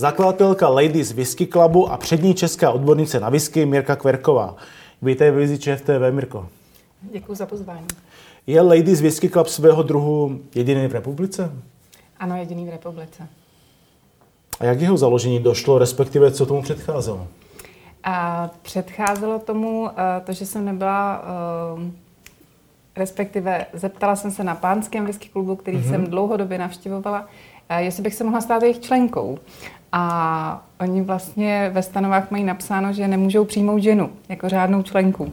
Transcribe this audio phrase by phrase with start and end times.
[0.00, 4.56] Zakladatelka Ladies Whisky Clubu a přední česká odbornice na whisky Mirka Kverková.
[5.02, 6.48] Vítej v Vizi TV, Mirko.
[7.02, 7.86] Děkuji za pozvání.
[8.46, 11.52] Je Ladies Whisky Club svého druhu jediný v republice?
[12.18, 13.28] Ano, jediný v republice.
[14.60, 17.26] A jak jeho založení došlo, respektive co tomu předcházelo?
[18.04, 21.22] A předcházelo tomu eh, to, že jsem nebyla,
[21.78, 21.90] eh,
[22.96, 25.90] respektive zeptala jsem se na pánském whisky klubu, který mm-hmm.
[25.90, 27.28] jsem dlouhodobě navštěvovala,
[27.68, 29.38] eh, jestli bych se mohla stát jejich členkou.
[29.92, 35.32] A oni vlastně ve stanovách mají napsáno, že nemůžou přijmout ženu jako řádnou členku.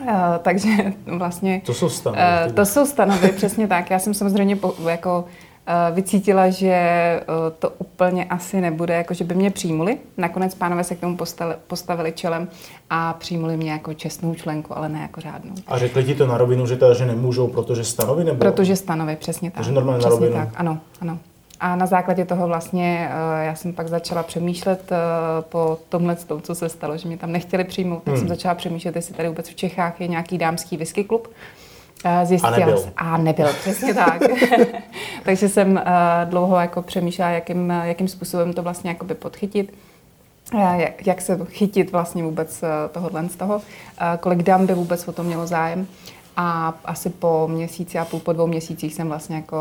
[0.00, 0.10] Uh,
[0.42, 0.68] takže
[1.06, 1.62] vlastně...
[1.66, 2.22] To jsou stanovy.
[2.46, 3.90] Uh, to jsou stanovy, přesně tak.
[3.90, 6.80] Já jsem samozřejmě po, jako uh, vycítila, že
[7.28, 9.98] uh, to úplně asi nebude, jako že by mě přijmuli.
[10.16, 12.48] Nakonec pánové se k tomu postavili, postavili čelem
[12.90, 15.54] a přijmuli mě jako čestnou členku, ale ne jako řádnou.
[15.66, 18.38] A řekli ti to na rovinu, že teda, že nemůžou, protože stanovy nebo?
[18.38, 19.56] Protože stanovy, přesně tak.
[19.56, 20.36] Takže normálně přesně na rovinu.
[20.36, 21.18] tak, ano, ano.
[21.60, 24.96] A na základě toho vlastně uh, já jsem pak začala přemýšlet uh,
[25.40, 28.18] po tomhle, co se stalo, že mě tam nechtěli přijmout, tak hmm.
[28.18, 31.28] jsem začala přemýšlet, jestli tady vůbec v Čechách je nějaký dámský whisky klub.
[32.04, 32.92] Uh, zjistila, a nebyl.
[32.96, 34.22] A nebyl, přesně tak.
[35.24, 39.74] Takže jsem uh, dlouho jako přemýšlela, jakým, jakým způsobem to vlastně jakoby podchytit.
[40.76, 43.62] Jak, jak se chytit vlastně vůbec tohohle z toho,
[44.20, 45.86] kolik dám by vůbec o to mělo zájem.
[46.40, 49.56] A asi po měsíci a půl, po dvou měsících jsem vlastně jako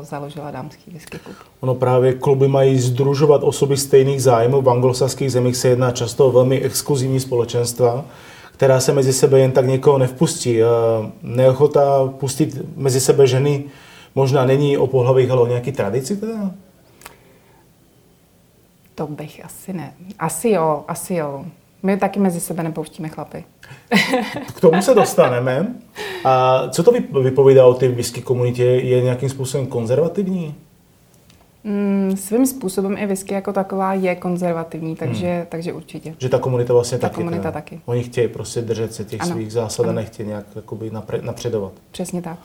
[0.00, 1.36] uh, založila dámský whisky klub.
[1.60, 4.62] Ono právě kluby mají združovat osoby stejných zájmů.
[4.62, 8.04] V anglosaských zemích se jedná často o velmi exkluzivní společenstva,
[8.52, 10.58] která se mezi sebe jen tak někoho nevpustí.
[11.22, 13.64] Neochota pustit mezi sebe ženy
[14.14, 16.50] možná není o pohlavích, ale o nějaký tradici teda?
[18.94, 19.94] To bych asi ne.
[20.18, 21.44] Asi jo, asi jo.
[21.82, 23.44] My taky mezi sebe nepouštíme chlapy.
[24.56, 25.74] K tomu se dostaneme.
[26.24, 28.64] A co to vypovídá o té whisky komunitě?
[28.64, 30.54] Je nějakým způsobem konzervativní?
[31.64, 35.46] Mm, svým způsobem i whisky jako taková je konzervativní, takže, hmm.
[35.48, 36.14] takže určitě.
[36.18, 37.16] Že ta komunita vlastně ta taky.
[37.16, 37.80] komunita taky.
[37.84, 39.32] Oni chtějí prostě držet se těch ano.
[39.32, 40.90] svých zásad a nechtějí nějak jakoby
[41.20, 41.72] napředovat.
[41.90, 42.38] Přesně tak.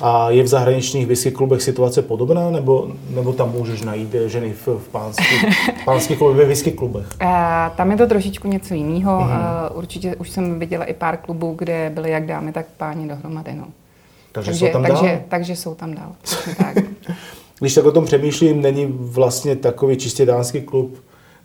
[0.00, 4.66] A je v zahraničních whisky klubech situace podobná, nebo, nebo tam můžeš najít ženy v,
[4.66, 5.44] v pánských,
[5.84, 7.06] pánských klubech, ve whisky klubech?
[7.22, 7.28] Uh,
[7.76, 9.20] tam je to trošičku něco jiného.
[9.20, 9.70] Mm-hmm.
[9.74, 13.54] Určitě už jsem viděla i pár klubů, kde byly jak dámy, tak páni dohromady.
[13.54, 13.66] No.
[14.32, 15.20] Takže, takže jsou tam takže, dál?
[15.28, 16.12] Takže jsou tam dál,
[16.58, 16.76] tak.
[17.60, 20.96] Když tak o tom přemýšlím, není vlastně takový čistě dánský klub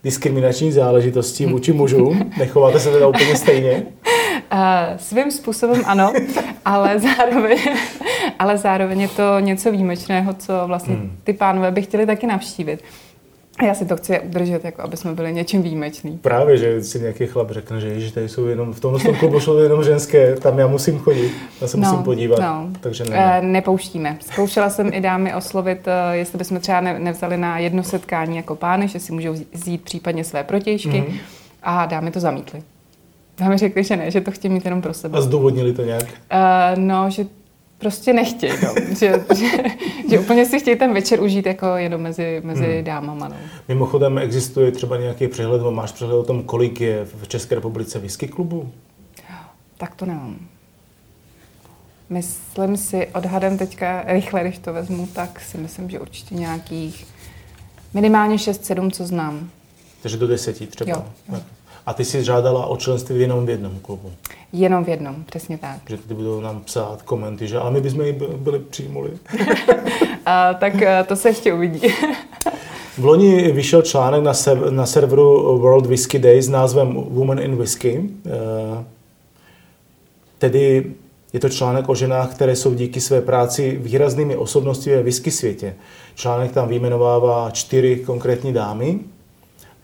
[0.04, 2.30] diskriminační záležitostí vůči mužům?
[2.38, 3.86] Nechováte se teda úplně stejně?
[4.52, 4.58] Uh,
[4.96, 6.12] svým způsobem ano,
[6.64, 7.58] ale zároveň,
[8.38, 11.16] ale zároveň je to něco výjimečného, co vlastně hmm.
[11.24, 12.84] ty pánové by chtěli taky navštívit.
[13.62, 16.18] Já si to chci udržet, jako aby jsme byli něčím výjimečný.
[16.18, 19.40] Právě, že si nějaký chlap řekne, že ježiš, tady jsou jenom, v tomhle tom klubu
[19.40, 22.38] jsou jenom ženské, tam já musím chodit, já se no, musím podívat.
[22.40, 22.70] No.
[22.80, 23.38] Takže ne.
[23.38, 24.16] E, nepouštíme.
[24.20, 28.56] Zkoušela jsem i dámy oslovit, eh, jestli bychom třeba ne, nevzali na jedno setkání jako
[28.56, 31.18] pány, že si můžou zjít případně své protějšky mm-hmm.
[31.62, 32.62] a dámy to zamítly.
[33.38, 35.18] Dámy řekli, že ne, že to chtějí mít jenom pro sebe.
[35.18, 36.02] A zdůvodnili to nějak?
[36.02, 37.26] Uh, no, že
[37.78, 38.74] prostě nechtějí, no.
[38.98, 39.46] že, že,
[40.10, 42.84] že úplně si chtějí ten večer užít jako jenom mezi, mezi hmm.
[42.84, 43.28] dámama.
[43.28, 43.36] No.
[43.68, 47.98] Mimochodem existuje třeba nějaký přehled, nebo máš přehled o tom, kolik je v České republice
[47.98, 48.70] whisky klubů?
[49.76, 50.38] Tak to nemám.
[52.10, 57.06] Myslím si, odhadem teďka rychle, když to vezmu, tak si myslím, že určitě nějakých
[57.94, 59.50] minimálně 6-7, co znám.
[60.02, 60.90] Takže do deseti třeba.
[60.90, 61.40] Jo, jo.
[61.86, 64.12] A ty jsi žádala o členství jenom v jednom klubu?
[64.52, 65.78] Jenom v jednom, přesně tak.
[65.88, 69.10] Že ty budou nám psát komenty, že ale my bychom ji byli přijmuli.
[70.26, 71.80] a, tak eh, to se ještě uvidí.
[72.98, 77.56] v loni vyšel článek na, sev, na serveru World Whisky Day s názvem Woman in
[77.56, 78.10] Whisky.
[78.26, 78.84] E,
[80.38, 80.92] tedy
[81.32, 85.74] je to článek o ženách, které jsou díky své práci výraznými osobnostmi ve whisky světě.
[86.14, 89.00] Článek tam vyjmenovává čtyři konkrétní dámy,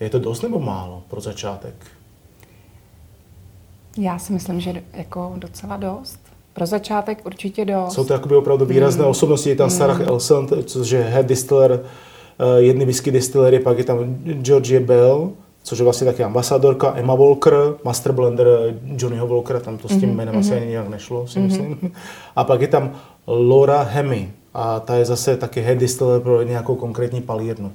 [0.03, 1.73] je to dost nebo málo pro začátek?
[3.97, 6.19] Já si myslím, že jako docela dost.
[6.53, 7.93] Pro začátek určitě dost.
[7.93, 9.09] Jsou to jakoby opravdu výrazné mm.
[9.09, 9.49] osobnosti.
[9.49, 9.77] Je tam mm.
[9.77, 15.31] Sarah Elson, což je head distiller uh, jedny whisky distillery, pak je tam Georgie Bell,
[15.63, 18.47] což je vlastně taky ambasadorka, Emma Walker, master blender
[18.97, 20.15] Johnnyho Walkera, tam to s tím mm-hmm.
[20.15, 20.39] jménem mm-hmm.
[20.39, 21.43] asi ani nějak nešlo, si mm-hmm.
[21.43, 21.91] myslím.
[22.35, 22.91] A pak je tam
[23.27, 27.71] Laura Hemi, a ta je zase taky head distiller pro nějakou konkrétní palírnu.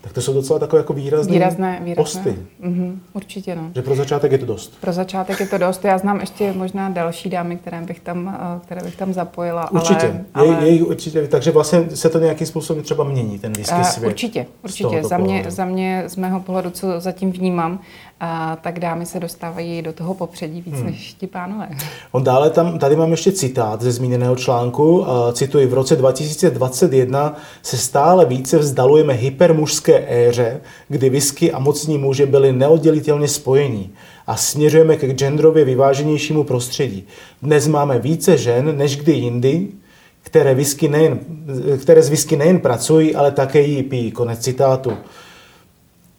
[0.00, 2.02] Tak to jsou docela takové jako výrazné, výrazné, výrazné.
[2.02, 2.36] posty.
[2.62, 3.70] Mm-hmm, určitě, no.
[3.74, 4.80] Že pro začátek je to dost.
[4.80, 5.84] Pro začátek je to dost.
[5.84, 9.72] Já znám ještě možná další dámy, které bych tam, eh, které bych tam zapojila.
[9.72, 10.24] Určitě.
[10.34, 10.68] Ale, je, ale...
[10.68, 11.28] Je, určitě.
[11.28, 14.08] Takže vlastně se to nějakým způsobem třeba mění, ten whisky svět.
[14.08, 15.02] Určitě, určitě.
[15.04, 17.80] Za mě, za mě, z mého pohledu, co zatím vnímám,
[18.20, 20.86] a tak dámy se dostávají do toho popředí víc hmm.
[20.86, 21.68] než ti pánové.
[22.12, 25.06] On dále tam, tady mám ještě citát ze zmíněného článku.
[25.32, 32.26] Cituji, v roce 2021 se stále více vzdalujeme hypermužské éře, kdy whisky a mocní muže
[32.26, 33.90] byli neoddělitelně spojení
[34.26, 37.06] a směřujeme ke genderově vyváženějšímu prostředí.
[37.42, 39.68] Dnes máme více žen než kdy jindy,
[40.22, 41.18] které, whisky nejen,
[41.82, 44.10] které z whisky nejen pracují, ale také ji pijí.
[44.10, 44.92] Konec citátu.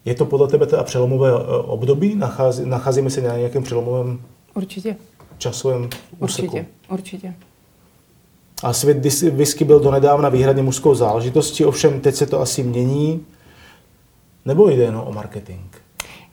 [0.05, 2.15] Je to podle tebe teda přelomové e, období?
[2.15, 4.21] Nachází, nacházíme se na nějakém přelomovém
[4.53, 4.95] Určitě.
[5.37, 5.89] časovém
[6.19, 6.47] úseku?
[6.47, 7.33] Určitě, určitě.
[8.63, 13.25] A svět whisky byl donedávna výhradně mužskou záležitostí, ovšem teď se to asi mění.
[14.45, 15.61] Nebo jde jenom o marketing?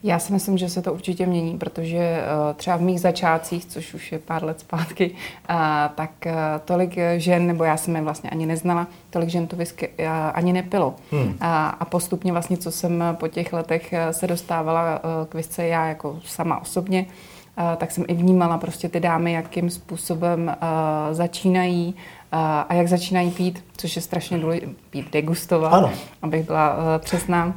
[0.03, 3.93] Já si myslím, že se to určitě mění, protože uh, třeba v mých začátcích, což
[3.93, 5.55] už je pár let zpátky, uh,
[5.95, 6.31] tak uh,
[6.65, 9.89] tolik žen, nebo já jsem je vlastně ani neznala, tolik žen to whisky
[10.33, 10.95] ani nepilo.
[11.11, 11.37] Hmm.
[11.41, 16.61] A postupně vlastně, co jsem po těch letech se dostávala k whisky já jako sama
[16.61, 17.05] osobně,
[17.77, 20.55] tak jsem i vnímala prostě ty dámy, jakým způsobem
[21.11, 21.95] začínají
[22.31, 25.91] a jak začínají pít, což je strašně důležité, pít, degustovat, ano.
[26.21, 27.53] abych byla přesná.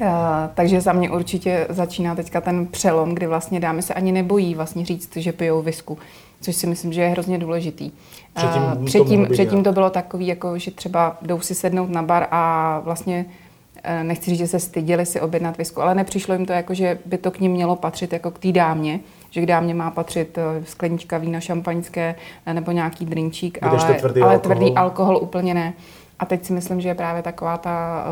[0.00, 0.08] Uh,
[0.54, 4.84] takže za mě určitě začíná teďka ten přelom, kdy vlastně dámy se ani nebojí vlastně
[4.84, 5.98] říct, že pijou visku,
[6.40, 7.90] což si myslím, že je hrozně důležitý.
[8.34, 12.02] Předtím, uh, předtím, to, předtím to bylo takový, jako, že třeba jdou si sednout na
[12.02, 16.46] bar a vlastně uh, nechci říct, že se styděli si objednat visku, ale nepřišlo jim
[16.46, 19.00] to jako, že by to k ním mělo patřit jako k té dámě,
[19.30, 22.14] že k dámě má patřit sklenička vína šampaňské
[22.52, 24.54] nebo nějaký drinčík, ale, tvrdý, ale alkohol.
[24.54, 25.72] tvrdý alkohol úplně ne.
[26.18, 28.04] A teď si myslím, že je právě taková ta,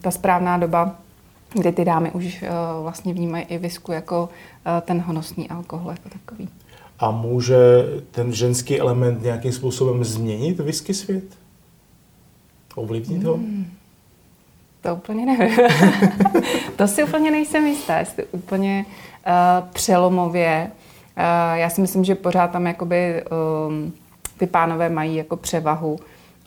[0.00, 0.94] ta správná doba,
[1.54, 6.08] kdy ty dámy už uh, vlastně vnímají i visku jako uh, ten honosný alkohol jako
[6.08, 6.48] takový.
[6.98, 7.56] A může
[8.10, 11.24] ten ženský element nějakým způsobem změnit whisky svět?
[12.74, 13.34] Ovlivnit ho?
[13.34, 13.66] Hmm.
[14.80, 15.58] To úplně nevím.
[16.76, 18.84] to si úplně nejsem jistá, jestli úplně
[19.26, 20.70] uh, přelomově.
[21.16, 23.24] Uh, já si myslím, že pořád tam jakoby
[23.68, 23.92] um,
[24.38, 25.98] ty pánové mají jako převahu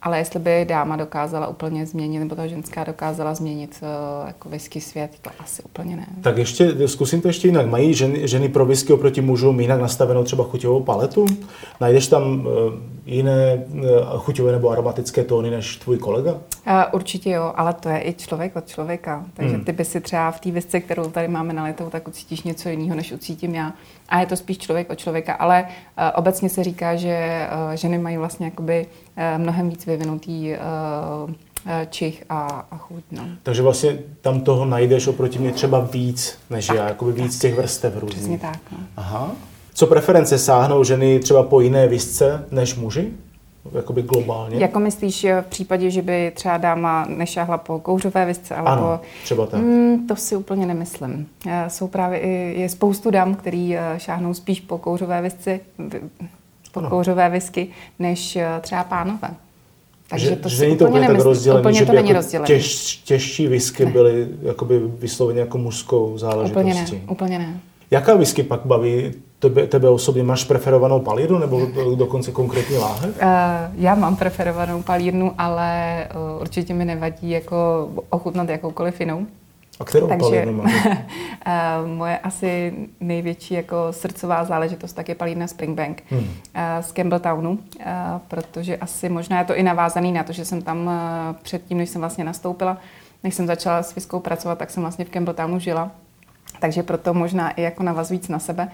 [0.01, 4.81] ale jestli by dáma dokázala úplně změnit, nebo ta ženská dokázala změnit uh, jako whisky
[4.81, 6.07] svět, to asi úplně ne.
[6.21, 7.65] Tak ještě, zkusím to ještě jinak.
[7.67, 11.25] Mají ženy, ženy pro whisky oproti mužům jinak nastavenou třeba chuťovou paletu?
[11.81, 12.43] Najdeš tam uh,
[13.07, 13.83] jiné uh,
[14.17, 16.31] chuťové nebo aromatické tóny než tvůj kolega?
[16.31, 16.39] Uh,
[16.91, 19.25] určitě jo, ale to je i člověk od člověka.
[19.33, 19.65] Takže hmm.
[19.65, 22.95] ty by si třeba v té whisky, kterou tady máme nalitou, tak ucítíš něco jiného,
[22.95, 23.73] než ucítím já.
[24.09, 28.17] A je to spíš člověk od člověka, ale uh, obecně se říká, že ženy mají
[28.17, 28.87] vlastně jakoby
[29.37, 30.55] mnohem víc vyvinutý
[31.89, 33.03] čich a, a chuť.
[33.11, 33.23] No.
[33.43, 37.39] Takže vlastně tam toho najdeš oproti mě třeba víc než tak, já, jakoby tak, víc
[37.39, 38.17] těch vrstev různých.
[38.17, 38.59] Přesně tak.
[38.71, 38.77] No.
[38.97, 39.31] Aha.
[39.77, 43.07] Co preference sáhnou ženy třeba po jiné visce než muži?
[43.73, 44.57] Jakoby globálně?
[44.57, 48.55] Jako myslíš v případě, že by třeba dáma nešáhla po kouřové visce?
[48.55, 49.61] Ano, třeba tak.
[49.61, 51.27] Mm, to si úplně nemyslím.
[51.67, 55.59] Jsou právě i, je spoustu dám, který šáhnou spíš po kouřové visci,
[56.71, 56.89] po ano.
[56.89, 57.67] kouřové visky,
[57.99, 59.29] než třeba pánové.
[60.09, 62.45] Takže že, to že není to úplně tak rozdělené, úplně že by to není jako
[62.45, 63.91] těž, těžší whisky ne.
[63.91, 66.59] byly jakoby vysloveně jako mužskou záležitostí.
[66.59, 67.59] Úplně ne, úplně ne.
[67.91, 70.23] Jaká whisky pak baví tebe, tebe osobně?
[70.23, 73.15] Máš preferovanou palírnu nebo dokonce konkrétní láhev?
[73.15, 73.23] Uh,
[73.75, 76.03] já mám preferovanou palírnu, ale
[76.35, 79.25] uh, určitě mi nevadí jako ochutnat jakoukoliv jinou.
[79.79, 80.85] A kterou Takže, palírnu máš?
[80.85, 80.93] uh,
[81.97, 86.19] moje asi největší jako srdcová záležitost tak je palírna Springbank hmm.
[86.19, 86.25] uh,
[86.81, 87.57] z Campbelltownu, uh,
[88.27, 90.93] protože asi možná je to i navázaný na to, že jsem tam uh,
[91.43, 92.77] předtím, než jsem vlastně nastoupila,
[93.23, 95.91] než jsem začala s Fiskou pracovat, tak jsem vlastně v Campbelltownu žila.
[96.59, 98.67] Takže proto možná i jako navazujíc na sebe.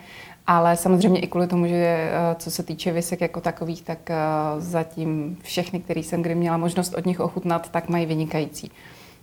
[0.47, 4.09] Ale samozřejmě i kvůli tomu, že co se týče visek jako takových, tak
[4.57, 8.71] zatím všechny, který jsem kdy měla možnost od nich ochutnat, tak mají vynikající.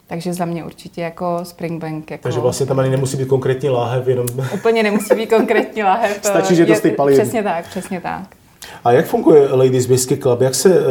[0.07, 2.11] Takže za mě určitě jako Springbank.
[2.11, 2.23] Jako...
[2.23, 4.27] Takže vlastně tam ani nemusí být konkrétní láhev, jenom...
[4.55, 6.19] Úplně nemusí být konkrétní láhev.
[6.23, 7.15] Stačí, že to stojí palí.
[7.15, 8.37] Přesně tak, přesně tak.
[8.85, 10.41] A jak funguje Ladies Whisky Club?
[10.41, 10.83] Jak se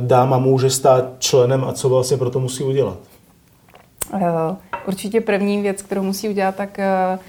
[0.00, 2.98] dáma může stát členem a co vlastně pro to musí udělat?
[4.12, 4.20] Uh,
[4.86, 7.20] určitě první věc, kterou musí udělat, tak uh,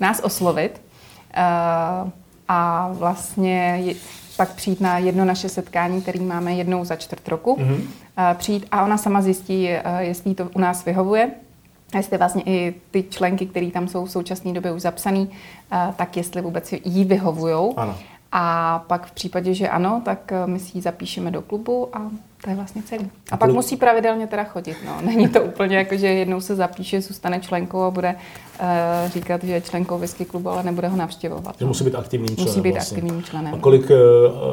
[0.00, 0.80] nás oslovit.
[1.36, 2.10] Uh,
[2.48, 3.84] a vlastně
[4.36, 7.56] pak přijít na jedno naše setkání, který máme jednou za čtvrt roku.
[7.60, 7.80] Mm-hmm.
[8.34, 11.30] Přijít a ona sama zjistí, eh, jestli to u nás vyhovuje,
[11.96, 15.26] jestli vlastně i ty členky, které tam jsou v současné době už zapsané,
[15.72, 17.74] eh, tak jestli vůbec jí vyhovují.
[18.32, 22.10] A pak v případě, že ano, tak eh, my si ji zapíšeme do klubu a
[22.46, 23.10] to je vlastně celý.
[23.30, 24.76] A pak musí pravidelně teda chodit.
[24.86, 25.00] No.
[25.00, 29.52] Není to úplně jako, že jednou se zapíše, zůstane členkou a bude uh, říkat, že
[29.52, 31.56] je členkou whisky klubu, ale nebude ho navštěvovat.
[31.58, 32.48] Že musí být aktivním členem.
[32.48, 32.96] Musí být vlastně.
[32.96, 33.54] aktivním členem.
[33.54, 33.96] A kolik uh,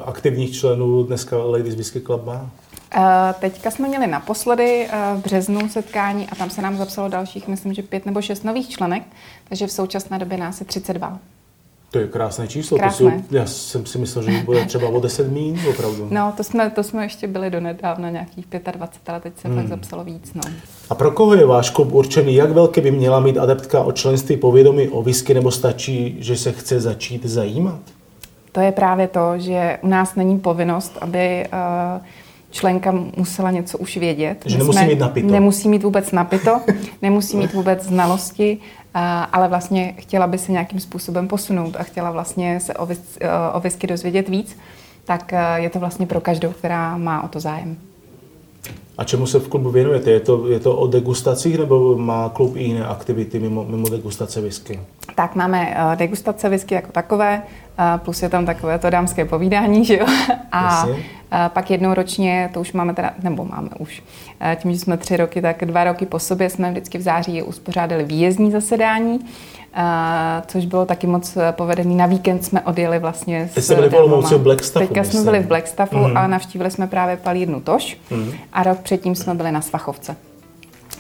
[0.05, 2.49] aktivních členů dneska Ladies Whisky Club má?
[2.97, 3.03] Uh,
[3.39, 7.73] teďka jsme měli naposledy uh, v březnu setkání a tam se nám zapsalo dalších, myslím,
[7.73, 9.03] že pět nebo šest nových členek,
[9.49, 11.19] takže v současné době nás je 32.
[11.93, 12.77] To je krásné číslo.
[12.77, 13.11] Krásné.
[13.11, 16.07] To jsou, já jsem si myslel, že bude třeba o 10 mín, opravdu.
[16.11, 19.57] No, to jsme, to jsme ještě byli do nedávna nějakých 25, ale teď se hmm.
[19.57, 20.33] fakt zapsalo víc.
[20.33, 20.41] No.
[20.89, 22.35] A pro koho je váš klub určený?
[22.35, 26.51] Jak velké by měla mít adeptka o členství povědomí o whisky, nebo stačí, že se
[26.51, 27.79] chce začít zajímat?
[28.51, 32.05] To je právě to, že u nás není povinnost, aby uh,
[32.53, 34.43] členka musela něco už vědět.
[34.45, 35.27] Že nemusí mít napito.
[35.27, 36.61] Nemusí mít vůbec napito,
[37.01, 38.57] nemusí mít vůbec znalosti,
[39.31, 43.17] ale vlastně chtěla by se nějakým způsobem posunout a chtěla vlastně se o, vis,
[43.53, 44.57] o whisky dozvědět víc,
[45.05, 47.77] tak je to vlastně pro každou, která má o to zájem.
[48.97, 50.11] A čemu se v klubu věnujete?
[50.11, 54.41] Je to, je to o degustacích nebo má klub i jiné aktivity mimo, mimo degustace
[54.41, 54.79] whisky?
[55.15, 57.41] Tak máme uh, degustace whisky jako takové,
[57.97, 60.05] plus je tam takové to dámské povídání, že jo?
[60.51, 60.85] A
[61.47, 64.03] pak jednou ročně, to už máme teda, nebo máme už,
[64.55, 68.03] tím, že jsme tři roky, tak dva roky po sobě jsme vždycky v září uspořádali
[68.03, 69.19] výjezdní zasedání,
[70.47, 71.95] což bylo taky moc eh, povedený.
[71.95, 74.87] Na víkend jsme odjeli vlastně s Teď jste byli v Blackstaffu.
[74.87, 76.17] Teďka jsme byli v Blackstaffu mm.
[76.17, 78.31] a navštívili jsme právě palírnu Toš mm.
[78.53, 80.15] a rok předtím jsme byli na Svachovce.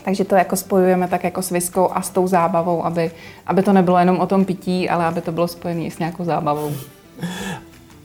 [0.03, 3.11] Takže to jako spojujeme tak jako s viskou a s tou zábavou, aby,
[3.47, 6.71] aby to nebylo jenom o tom pití, ale aby to bylo spojené s nějakou zábavou.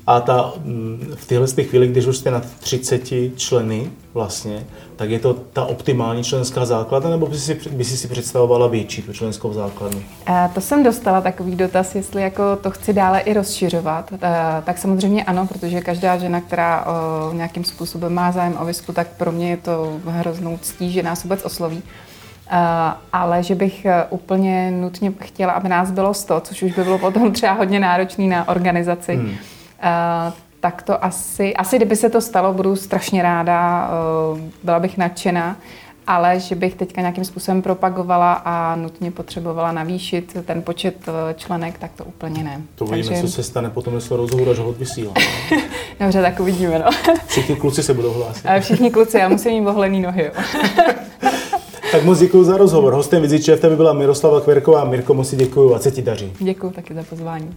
[0.08, 5.18] A ta, mm, v téhle chvíli, když už jste nad 30 členy vlastně, tak je
[5.18, 9.52] to ta optimální členská základna, nebo by si, by si, si představovala větší tu členskou
[9.52, 10.02] základnu?
[10.28, 14.12] E, to jsem dostala takový dotaz, jestli jako to chci dále i rozšiřovat.
[14.12, 14.18] E,
[14.64, 19.08] tak samozřejmě ano, protože každá žena, která o, nějakým způsobem má zájem o visku, tak
[19.16, 21.82] pro mě je to hroznou ctí, že nás vůbec osloví.
[22.52, 22.54] Uh,
[23.12, 27.32] ale že bych úplně nutně chtěla, aby nás bylo 100, což už by bylo potom
[27.32, 29.16] třeba hodně náročný na organizaci.
[29.16, 29.34] Hmm.
[29.82, 33.90] Uh, tak to asi, asi kdyby se to stalo, budu strašně ráda,
[34.32, 35.56] uh, byla bych nadšená,
[36.08, 41.78] ale že bych teďka nějakým způsobem propagovala a nutně potřebovala navýšit ten počet eh, členek,
[41.78, 42.62] tak to úplně ne.
[42.74, 43.22] To uvidíme, Takže...
[43.22, 45.12] co se stane potom, jestli rozhovor, až ho odvysílá.
[46.00, 46.90] Dobře, tak uvidíme, no.
[47.26, 48.46] Všichni kluci se budou hlásit.
[48.60, 50.42] Všichni kluci, já musím mít vohlený nohy, jo.
[51.92, 52.94] tak moc děkuji za rozhovor.
[52.94, 54.84] Hostem Viziče v byla Miroslava Kverková.
[54.84, 56.32] Mirko, moc děkuji a se ti daří.
[56.38, 57.56] Děkuji taky za pozvání.